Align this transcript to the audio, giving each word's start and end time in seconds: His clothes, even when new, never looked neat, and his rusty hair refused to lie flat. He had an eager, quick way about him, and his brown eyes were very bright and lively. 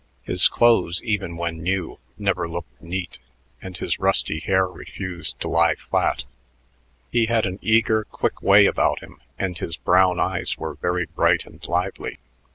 His 0.23 0.47
clothes, 0.47 0.99
even 1.03 1.37
when 1.37 1.59
new, 1.61 1.99
never 2.17 2.49
looked 2.49 2.81
neat, 2.81 3.19
and 3.61 3.77
his 3.77 3.99
rusty 3.99 4.39
hair 4.39 4.65
refused 4.65 5.39
to 5.41 5.47
lie 5.47 5.75
flat. 5.75 6.23
He 7.11 7.27
had 7.27 7.45
an 7.45 7.59
eager, 7.61 8.05
quick 8.05 8.41
way 8.41 8.65
about 8.65 9.01
him, 9.01 9.21
and 9.37 9.55
his 9.55 9.77
brown 9.77 10.19
eyes 10.19 10.57
were 10.57 10.73
very 10.73 11.05
bright 11.05 11.45
and 11.45 11.63
lively. 11.67 12.17